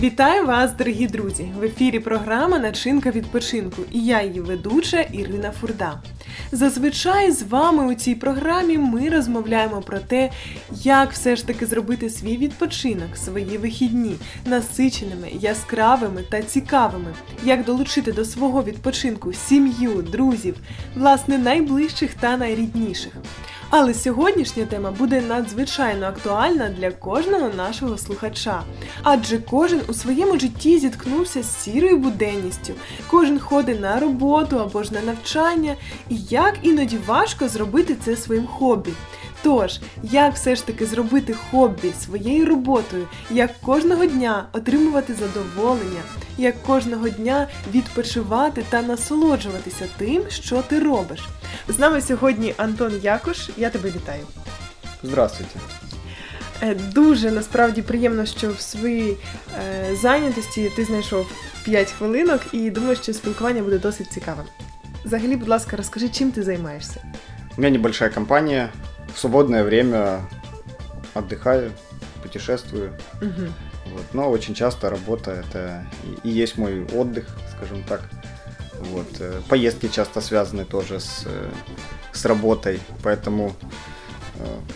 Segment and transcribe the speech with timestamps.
[0.00, 1.52] Вітаю вас, дорогі друзі!
[1.58, 6.02] В ефірі програма Начинка відпочинку і я її ведуча Ірина Фурда.
[6.52, 10.30] Зазвичай з вами у цій програмі ми розмовляємо про те,
[10.82, 18.12] як все ж таки зробити свій відпочинок, свої вихідні насиченими, яскравими та цікавими, як долучити
[18.12, 20.56] до свого відпочинку сім'ю, друзів,
[20.96, 23.12] власне, найближчих та найрідніших.
[23.70, 28.62] Але сьогоднішня тема буде надзвичайно актуальна для кожного нашого слухача,
[29.02, 32.72] адже кожен у своєму житті зіткнувся з сірою буденністю,
[33.10, 35.76] кожен ходить на роботу або ж на навчання,
[36.08, 38.90] і як іноді важко зробити це своїм хобі.
[39.42, 46.00] Тож, як все ж таки зробити хобі своєю роботою, як кожного дня отримувати задоволення,
[46.38, 51.20] як кожного дня відпочивати та насолоджуватися тим, що ти робиш.
[51.68, 53.50] З нами сьогодні Антон Якуш.
[53.56, 54.26] Я тебе вітаю.
[55.02, 55.58] Здравствуйте.
[56.62, 59.16] Е, Дуже насправді приємно, що в своїй
[59.58, 61.26] е, зайнятості ти знайшов
[61.64, 64.44] 5 хвилинок і думаю, що спілкування буде досить цікавим.
[65.04, 67.02] Взагалі, будь ласка, розкажи, чим ти займаєшся?
[67.58, 68.68] У меня небольшая компания.
[69.16, 70.20] В свободное время
[71.14, 71.72] отдыхаю,
[72.22, 72.92] путешествую.
[73.22, 73.46] Угу.
[73.94, 74.04] Вот.
[74.12, 75.86] Но очень часто работа это
[76.22, 77.24] и и есть мой отдых,
[77.56, 78.02] скажем так.
[78.78, 79.06] Вот.
[79.20, 81.50] э, Поездки часто связаны тоже с, э,
[82.12, 83.54] с работой, поэтому,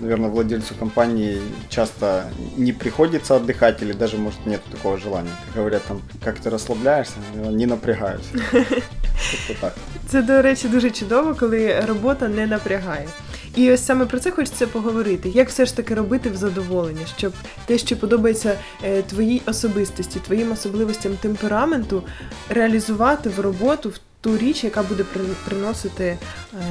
[0.00, 2.24] наверное, владельцу компании часто
[2.56, 5.30] не приходится отдыхать или даже, может, нет такого желания.
[5.46, 8.26] Как говорят, там, как ты расслабляешься, не напрягаюсь.
[8.52, 9.74] Как-то так.
[10.08, 13.06] Це, до речі, дуже чудово, коли робота не напрягає.
[13.55, 15.29] І ось саме про це хочеться поговорити.
[15.29, 17.33] Як все ж таки робити в задоволення, щоб
[17.65, 22.03] те, що подобається е, твоїй особистості, твоїм особливостям темпераменту,
[22.49, 26.17] реалізувати в роботу в ту річ, яка буде при- приносити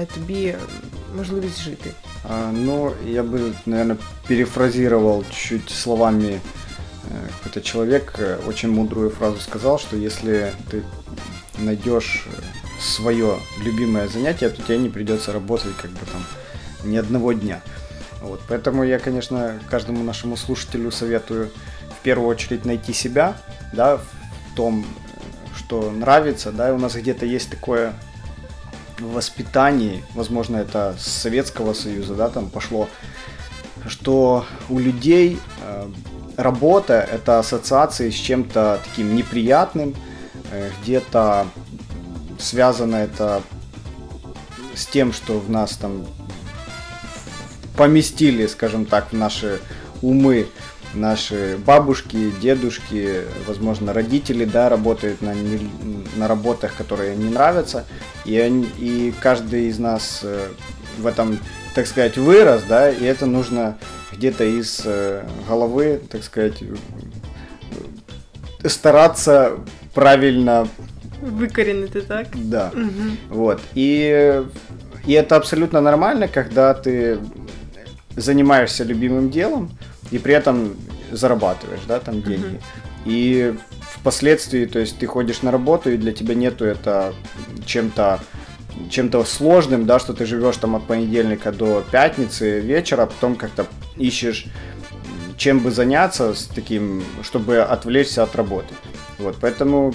[0.00, 0.54] е, тобі
[1.16, 1.90] можливість жити.
[2.30, 3.96] А, Ну, я бы, наверное,
[4.28, 6.40] перефразировал чуть словами э,
[7.38, 10.82] какой-то человек, э, очень мудрую фразу сказал, что если ты
[11.58, 12.26] найдешь
[12.80, 16.24] свое любимое занятие, то тебе не придется работать как бы там
[16.83, 17.61] ни одного дня.
[18.21, 21.51] Вот, поэтому я, конечно, каждому нашему слушателю советую
[21.99, 23.37] в первую очередь найти себя,
[23.73, 24.85] да, в том,
[25.57, 27.93] что нравится, да, и у нас где-то есть такое
[28.99, 32.89] в воспитании, возможно, это с Советского Союза, да, там пошло,
[33.87, 35.89] что у людей э,
[36.35, 39.95] работа это ассоциации с чем-то таким неприятным,
[40.51, 41.47] э, где-то
[42.37, 43.41] связано это
[44.75, 46.05] с тем, что в нас там
[47.79, 49.59] поместили, скажем так, в наши
[50.01, 50.45] умы
[50.93, 55.69] наши бабушки, дедушки, возможно, родители, да, работают на, не-
[56.17, 57.85] на работах, которые не нравятся,
[58.25, 60.47] и, они- и каждый из нас э,
[60.97, 61.37] в этом,
[61.75, 63.77] так сказать, вырос, да, и это нужно
[64.11, 66.63] где-то из э, головы, так сказать,
[68.65, 69.51] стараться
[69.93, 70.67] правильно,
[71.39, 72.27] Викорінити, так?
[72.35, 72.89] да, Угу.
[73.29, 73.59] вот.
[73.75, 74.41] И,
[75.07, 77.17] и это абсолютно нормально, когда ты
[78.19, 79.71] занимаешься любимым делом
[80.11, 80.75] и при этом
[81.11, 82.59] зарабатываешь, да, там деньги.
[83.05, 87.13] И впоследствии, то есть ты ходишь на работу, и для тебя нету это
[87.65, 88.19] чем-то
[88.89, 93.67] чем-то сложным, да, что ты живешь там от понедельника до пятницы вечера, а потом как-то
[93.97, 94.45] ищешь,
[95.37, 98.73] чем бы заняться с таким, чтобы отвлечься от работы.
[99.17, 99.93] Вот, поэтому,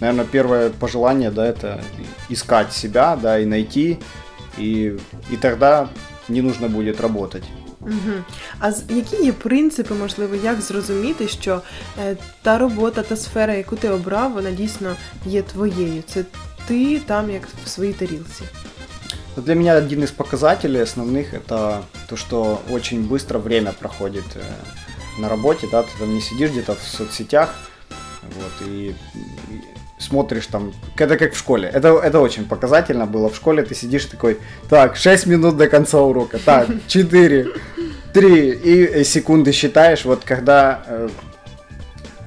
[0.00, 1.82] наверное, первое пожелание, да, это
[2.28, 3.98] искать себя, да, и найти,
[4.56, 4.98] и,
[5.30, 5.88] и тогда
[6.29, 7.43] не нужно будет работать.
[7.81, 8.13] Угу.
[8.59, 11.61] А з- які є принципи, можливо, як зрозуміти, що
[12.05, 16.03] е, та робота, та сфера, яку ти обрав, вона дійсно є твоєю?
[16.07, 16.23] Це
[16.67, 18.43] ти там, як в своїй тарілці.
[19.37, 25.21] Но для меня один из показателей основных это то, что очень быстро время проходит э,
[25.21, 27.53] на работе, да, ты там не сидишь где-то в соцсетях,
[28.21, 28.95] вот, и, и
[30.00, 34.06] смотришь там, это как в школе, это, это очень показательно было, в школе ты сидишь
[34.06, 34.38] такой,
[34.68, 37.48] так, 6 минут до конца урока, так, 4,
[38.12, 41.08] 3, и э, секунды считаешь, вот когда э,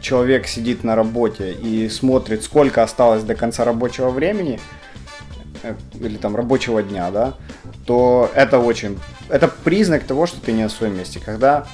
[0.00, 4.60] человек сидит на работе и смотрит, сколько осталось до конца рабочего времени,
[5.62, 7.34] э, или там рабочего дня, да,
[7.86, 11.20] то это очень, это признак того, что ты не на своем месте.
[11.24, 11.66] Когда,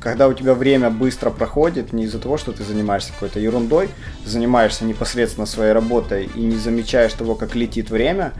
[0.00, 3.88] когда у тебя время быстро проходит, не из-за того, что ты занимаешься какой-то ерундой,
[4.24, 8.32] ты занимаешься непосредственно своей работой и не замечаешь того, как летит время,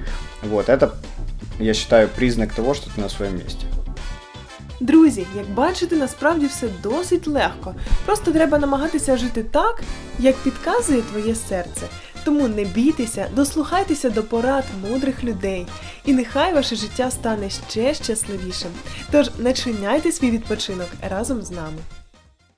[0.42, 0.94] вот, это,
[1.58, 3.66] я считаю, признак того, что ты на своем месте.
[4.80, 7.74] Друзі, як бачите, насправді все досить легко.
[8.06, 9.82] Просто треба намагатися жити так,
[10.18, 11.82] як підказує твоє серце.
[12.23, 15.67] Тому не бійтеся, дослухайтеся до порад мудрих людей,
[16.05, 18.71] і нехай ваше життя стане ще щасливішим.
[19.11, 21.77] Тож начиняйте свій відпочинок разом з нами.